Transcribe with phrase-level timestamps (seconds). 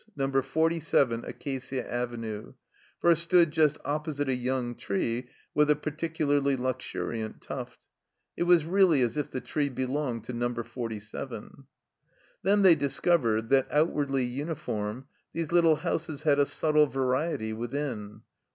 [0.15, 2.53] Number Forty seven Acacia Avenue,
[2.99, 7.85] for it stood just opposite a young tree with a particularly luxuriant tuft.
[8.35, 11.65] It was really as if the tree belonged to Number Forty seven.
[12.41, 18.21] Then they discovered that, outwardly uniform, these little houses had a subtle variety within.